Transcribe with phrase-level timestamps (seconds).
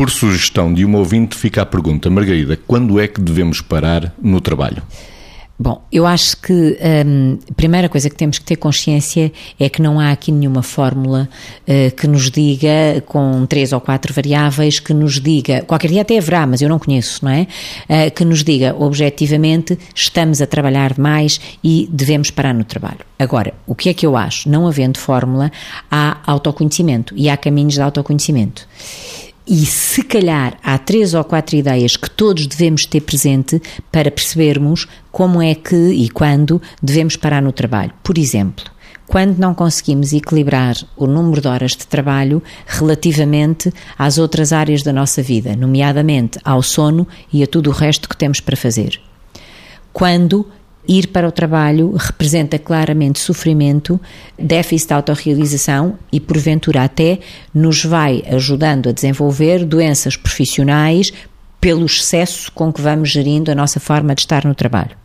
[0.00, 4.40] Por sugestão de uma ouvinte, fica a pergunta, Margarida, quando é que devemos parar no
[4.40, 4.82] trabalho?
[5.58, 9.82] Bom, eu acho que hum, a primeira coisa que temos que ter consciência é que
[9.82, 11.28] não há aqui nenhuma fórmula
[11.68, 16.16] uh, que nos diga, com três ou quatro variáveis, que nos diga, qualquer dia até
[16.16, 17.46] haverá, mas eu não conheço, não é?
[17.86, 23.00] Uh, que nos diga objetivamente estamos a trabalhar demais e devemos parar no trabalho.
[23.18, 24.48] Agora, o que é que eu acho?
[24.48, 25.52] Não havendo fórmula,
[25.90, 28.66] há autoconhecimento e há caminhos de autoconhecimento.
[29.52, 34.86] E se calhar há três ou quatro ideias que todos devemos ter presente para percebermos
[35.10, 37.92] como é que e quando devemos parar no trabalho.
[38.00, 38.64] Por exemplo,
[39.08, 44.92] quando não conseguimos equilibrar o número de horas de trabalho relativamente às outras áreas da
[44.92, 49.00] nossa vida, nomeadamente ao sono e a tudo o resto que temos para fazer.
[49.92, 50.46] Quando
[50.86, 54.00] ir para o trabalho representa claramente sofrimento,
[54.38, 57.18] déficit de autorrealização e, porventura, até
[57.54, 61.12] nos vai ajudando a desenvolver doenças profissionais
[61.60, 64.99] pelo excesso com que vamos gerindo a nossa forma de estar no trabalho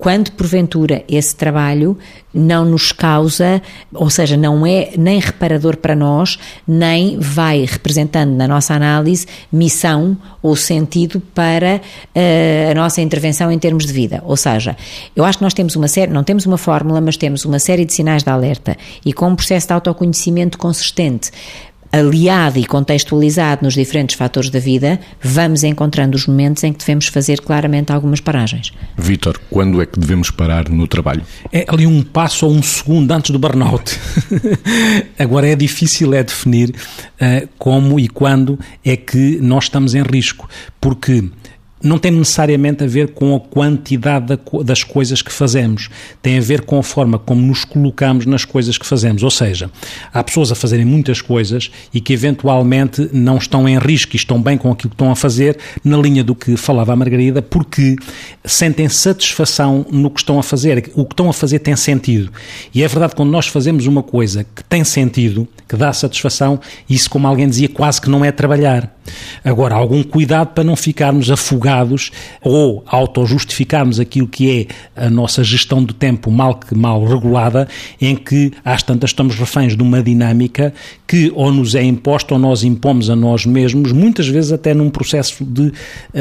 [0.00, 1.96] quando porventura esse trabalho
[2.32, 3.60] não nos causa,
[3.92, 10.16] ou seja, não é nem reparador para nós, nem vai representando na nossa análise missão
[10.42, 11.82] ou sentido para
[12.16, 14.22] uh, a nossa intervenção em termos de vida.
[14.24, 14.74] Ou seja,
[15.14, 17.84] eu acho que nós temos uma série, não temos uma fórmula, mas temos uma série
[17.84, 21.30] de sinais de alerta e com um processo de autoconhecimento consistente,
[21.92, 27.08] aliado e contextualizado nos diferentes fatores da vida, vamos encontrando os momentos em que devemos
[27.08, 28.72] fazer claramente algumas paragens.
[28.96, 31.22] Vítor, quando é que devemos parar no trabalho?
[31.52, 33.98] É ali um passo ou um segundo antes do burnout.
[35.18, 40.48] Agora é difícil é definir uh, como e quando é que nós estamos em risco,
[40.80, 41.24] porque
[41.82, 45.88] não tem necessariamente a ver com a quantidade das coisas que fazemos,
[46.22, 49.22] tem a ver com a forma como nos colocamos nas coisas que fazemos.
[49.22, 49.70] Ou seja,
[50.12, 54.40] há pessoas a fazerem muitas coisas e que eventualmente não estão em risco e estão
[54.40, 57.96] bem com aquilo que estão a fazer, na linha do que falava a Margarida, porque
[58.44, 60.90] sentem satisfação no que estão a fazer.
[60.94, 62.30] O que estão a fazer tem sentido.
[62.74, 67.08] E é verdade, quando nós fazemos uma coisa que tem sentido, que dá satisfação, isso,
[67.08, 68.94] como alguém dizia, quase que não é trabalhar.
[69.44, 71.69] Agora, algum cuidado para não ficarmos afogados
[72.42, 77.68] ou auto-justificarmos aquilo que é a nossa gestão do tempo mal que mal regulada,
[78.00, 80.72] em que às tantas estamos reféns de uma dinâmica
[81.06, 84.90] que ou nos é imposta ou nós impomos a nós mesmos, muitas vezes até num
[84.90, 85.72] processo de uh,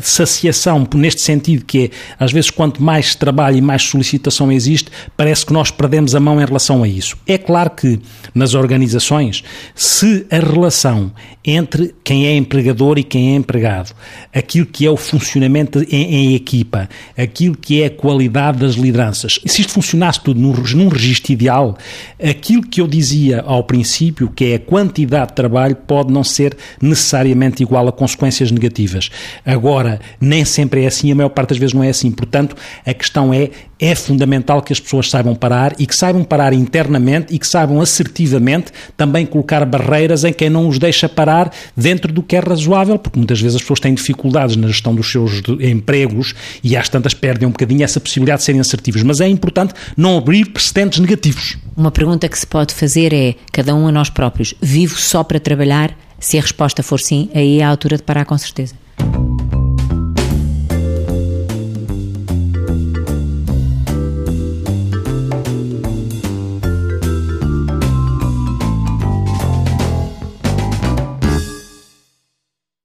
[0.00, 5.44] saciação, neste sentido que é, às vezes, quanto mais trabalho e mais solicitação existe, parece
[5.44, 7.16] que nós perdemos a mão em relação a isso.
[7.26, 8.00] É claro que
[8.34, 11.12] nas organizações, se a relação
[11.44, 13.94] entre quem é empregador e quem é empregado,
[14.34, 19.40] aquilo que é o funcionamento em, em equipa, aquilo que é a qualidade das lideranças,
[19.46, 21.76] se isto funcionasse tudo num, num registro ideal,
[22.22, 26.56] aquilo que eu dizia ao princípio, que é a quantidade de trabalho, pode não ser
[26.80, 29.10] necessariamente igual a consequências negativas.
[29.44, 32.10] Agora, nem sempre é assim, a maior parte das vezes não é assim.
[32.10, 36.52] Portanto, a questão é é fundamental que as pessoas saibam parar e que saibam parar
[36.52, 42.12] internamente e que saibam assertivamente também colocar barreiras em quem não os deixa parar dentro
[42.12, 45.60] do que é razoável, porque muitas vezes as pessoas têm dificuldades na gestão dos seus
[45.60, 49.02] empregos e às tantas perdem um bocadinho essa possibilidade de serem assertivos.
[49.02, 51.58] Mas é importante não abrir precedentes negativos.
[51.76, 55.40] Uma pergunta que se pode fazer é: cada um a nós próprios, vivo só para
[55.40, 55.96] trabalhar?
[56.18, 58.74] Se a resposta for sim, aí é a altura de parar com certeza.